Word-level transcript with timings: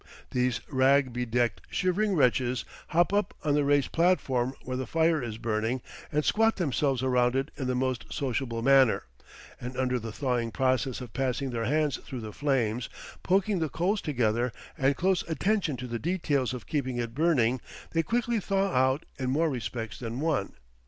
These 0.31 0.61
rag 0.67 1.13
bedecked, 1.13 1.61
shivering 1.69 2.15
wretches 2.15 2.65
hop 2.87 3.13
up 3.13 3.35
on 3.43 3.53
the 3.53 3.63
raised 3.63 3.91
platform 3.91 4.55
where 4.63 4.75
the 4.75 4.87
fire 4.87 5.21
is 5.21 5.37
burning 5.37 5.79
and 6.11 6.25
squat 6.25 6.55
themselves 6.55 7.03
around 7.03 7.35
it 7.35 7.51
in 7.55 7.67
the 7.67 7.75
most 7.75 8.07
sociable 8.11 8.63
manner; 8.63 9.03
and 9.59 9.77
under 9.77 9.99
the 9.99 10.11
thawing 10.11 10.49
process 10.51 11.01
of 11.01 11.13
passing 11.13 11.51
their 11.51 11.65
hands 11.65 11.97
through 11.97 12.21
the 12.21 12.33
flames, 12.33 12.89
poking 13.21 13.59
the 13.59 13.69
coals 13.69 14.01
together, 14.01 14.51
and 14.75 14.97
close 14.97 15.21
attention 15.29 15.77
to 15.77 15.85
the 15.85 15.99
details 15.99 16.51
of 16.51 16.65
keeping 16.65 16.97
it 16.97 17.13
burning, 17.13 17.61
they 17.91 18.01
quickly 18.01 18.39
thaw 18.39 18.73
out 18.73 19.05
in 19.19 19.29
more 19.29 19.51
respects 19.51 19.99
than 19.99 20.19
one. 20.19 20.53